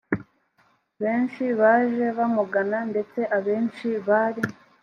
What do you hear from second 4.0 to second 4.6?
bari